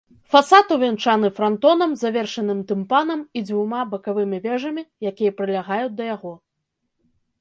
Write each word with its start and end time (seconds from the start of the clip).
Фасад 0.33 0.67
увянчаны 0.75 1.27
франтонам, 1.39 1.91
завершаным 2.03 2.59
тымпанам 2.71 3.21
і 3.41 3.43
дзвюма 3.47 3.81
бакавымі 3.95 4.37
вежамі, 4.49 4.83
якія 5.11 5.31
прылягаюць 5.43 5.95
да 6.01 6.13
яго. 6.15 6.33